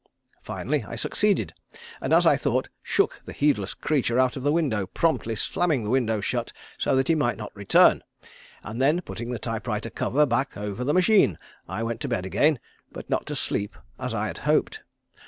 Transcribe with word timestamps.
Finally 0.41 0.83
I 0.83 0.95
succeeded, 0.95 1.53
and, 2.01 2.11
as 2.11 2.25
I 2.25 2.35
thought, 2.35 2.69
shook 2.81 3.21
the 3.23 3.33
heedless 3.33 3.75
creature 3.75 4.17
out 4.17 4.35
of 4.35 4.41
the 4.41 4.51
window 4.51 4.87
promptly 4.87 5.35
slamming 5.35 5.83
the 5.83 5.91
window 5.91 6.19
shut 6.21 6.51
so 6.79 6.95
that 6.95 7.07
he 7.07 7.13
might 7.13 7.37
not 7.37 7.55
return; 7.55 8.01
and 8.63 8.81
then 8.81 9.01
putting 9.01 9.29
the 9.29 9.37
type 9.37 9.67
writer 9.67 9.91
cover 9.91 10.25
back 10.25 10.57
over 10.57 10.83
the 10.83 10.91
machine, 10.95 11.37
I 11.69 11.83
went 11.83 12.01
to 12.01 12.07
bed 12.07 12.25
again, 12.25 12.59
but 12.91 13.11
not 13.11 13.27
to 13.27 13.35
sleep 13.35 13.75
as 13.99 14.11
I 14.11 14.25
had 14.25 14.39
hoped. 14.39 14.81